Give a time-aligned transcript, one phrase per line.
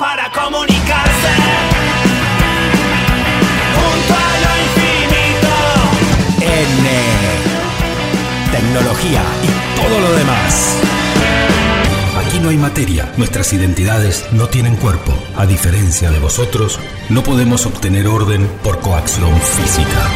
[0.00, 1.28] para comunicarse.
[3.76, 5.52] Junto a lo infinito.
[6.40, 6.88] N.
[8.50, 10.76] Tecnología y todo lo demás.
[12.16, 15.12] Aquí no hay materia, nuestras identidades no tienen cuerpo.
[15.36, 16.80] A diferencia de vosotros,
[17.10, 20.08] no podemos obtener orden por coacción física.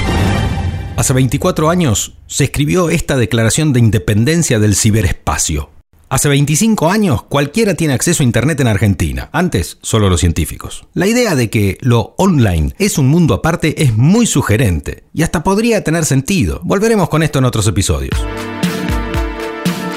[0.97, 5.74] Hace 24 años se escribió esta declaración de independencia del ciberespacio.
[6.15, 10.87] Hace 25 años cualquiera tiene acceso a Internet en Argentina, antes solo los científicos.
[10.95, 15.43] La idea de que lo online es un mundo aparte es muy sugerente y hasta
[15.43, 16.61] podría tener sentido.
[16.63, 18.15] Volveremos con esto en otros episodios.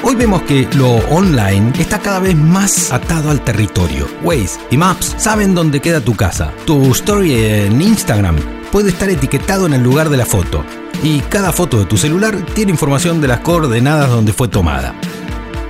[0.02, 4.08] Hoy vemos que lo online está cada vez más atado al territorio.
[4.24, 6.52] Waze y Maps saben dónde queda tu casa.
[6.66, 8.34] Tu story en Instagram
[8.72, 10.64] puede estar etiquetado en el lugar de la foto.
[11.00, 14.96] Y cada foto de tu celular tiene información de las coordenadas donde fue tomada.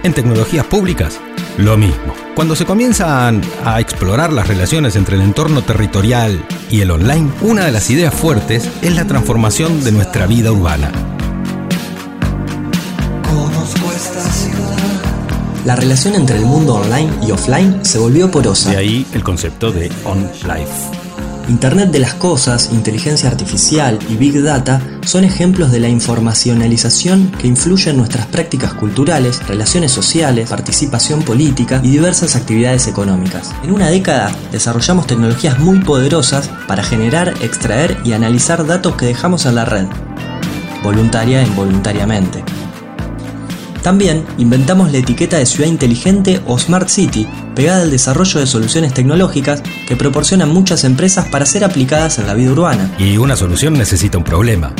[0.04, 1.20] En tecnologías públicas,
[1.56, 2.14] lo mismo.
[2.36, 7.64] Cuando se comienzan a explorar las relaciones entre el entorno territorial y el online, una
[7.64, 10.92] de las ideas fuertes es la transformación de nuestra vida urbana.
[15.64, 18.70] La relación entre el mundo online y offline se volvió porosa.
[18.70, 21.07] De ahí el concepto de on-life.
[21.48, 27.46] Internet de las Cosas, inteligencia artificial y Big Data son ejemplos de la informacionalización que
[27.46, 33.54] influye en nuestras prácticas culturales, relaciones sociales, participación política y diversas actividades económicas.
[33.64, 39.46] En una década desarrollamos tecnologías muy poderosas para generar, extraer y analizar datos que dejamos
[39.46, 39.86] en la red,
[40.82, 42.44] voluntaria e involuntariamente.
[43.82, 48.92] También inventamos la etiqueta de ciudad inteligente o Smart City, pegada al desarrollo de soluciones
[48.92, 52.94] tecnológicas que proporcionan muchas empresas para ser aplicadas en la vida urbana.
[52.98, 54.72] Y una solución necesita un problema.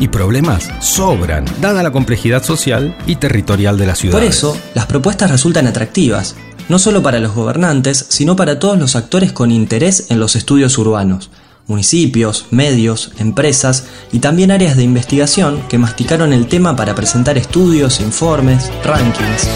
[0.00, 4.16] Y problemas sobran, dada la complejidad social y territorial de la ciudad.
[4.16, 6.34] Por eso, las propuestas resultan atractivas,
[6.68, 10.76] no solo para los gobernantes, sino para todos los actores con interés en los estudios
[10.78, 11.30] urbanos
[11.66, 18.00] municipios, medios, empresas y también áreas de investigación que masticaron el tema para presentar estudios,
[18.00, 19.48] informes, rankings.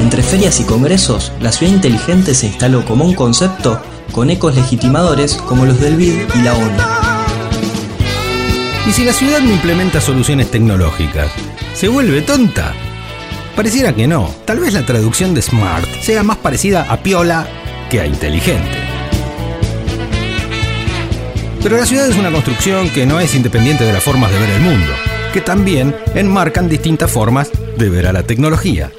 [0.00, 3.80] Entre ferias y congresos, la ciudad inteligente se instaló como un concepto
[4.12, 6.78] con ecos legitimadores como los del BID y la ONU.
[8.88, 11.30] ¿Y si la ciudad no implementa soluciones tecnológicas?
[11.74, 12.72] ¿Se vuelve tonta?
[13.54, 14.34] Pareciera que no.
[14.46, 17.46] Tal vez la traducción de smart sea más parecida a piola
[17.90, 18.87] que a inteligente.
[21.62, 24.50] Pero la ciudad es una construcción que no es independiente de las formas de ver
[24.50, 24.92] el mundo,
[25.32, 28.92] que también enmarcan distintas formas de ver a la tecnología.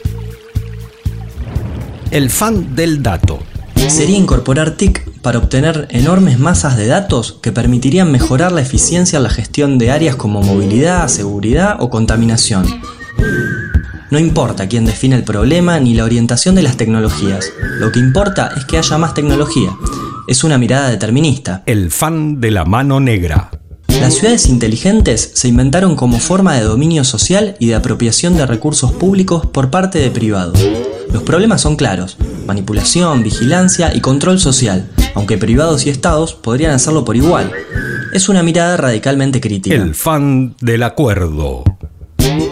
[2.12, 3.40] El fan del dato.
[3.88, 9.24] Sería incorporar TIC para obtener enormes masas de datos que permitirían mejorar la eficiencia en
[9.24, 12.66] la gestión de áreas como movilidad, seguridad o contaminación.
[14.12, 18.52] No importa quién define el problema ni la orientación de las tecnologías, lo que importa
[18.58, 19.72] es que haya más tecnología
[20.30, 21.64] es una mirada determinista.
[21.66, 23.50] El fan de la mano negra.
[24.00, 28.92] Las ciudades inteligentes se inventaron como forma de dominio social y de apropiación de recursos
[28.92, 30.64] públicos por parte de privados.
[31.12, 37.04] Los problemas son claros, manipulación, vigilancia y control social, aunque privados y estados podrían hacerlo
[37.04, 37.52] por igual.
[38.14, 39.76] Es una mirada radicalmente crítica.
[39.76, 41.64] El fan del acuerdo.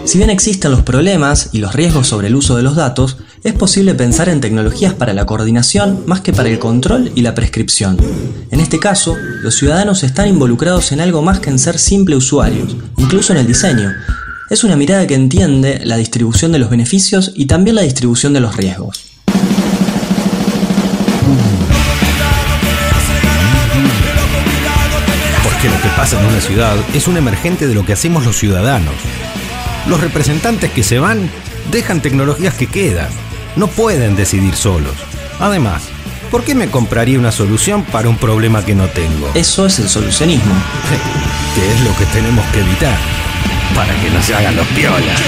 [0.06, 3.54] Si bien existen los problemas y los riesgos sobre el uso de los datos, es
[3.54, 7.98] posible pensar en tecnologías para la coordinación más que para el control y la prescripción.
[8.50, 12.76] En este caso, los ciudadanos están involucrados en algo más que en ser simples usuarios,
[12.98, 13.94] incluso en el diseño.
[14.50, 18.40] Es una mirada que entiende la distribución de los beneficios y también la distribución de
[18.40, 19.04] los riesgos.
[25.44, 28.38] Porque lo que pasa en una ciudad es un emergente de lo que hacemos los
[28.38, 28.96] ciudadanos.
[29.88, 31.30] Los representantes que se van
[31.72, 33.10] dejan tecnologías que quedan.
[33.56, 34.94] No pueden decidir solos.
[35.40, 35.84] Además,
[36.30, 39.30] ¿por qué me compraría una solución para un problema que no tengo?
[39.34, 40.54] Eso es el solucionismo.
[41.56, 42.98] que es lo que tenemos que evitar
[43.76, 45.22] para que no se hagan los piolas.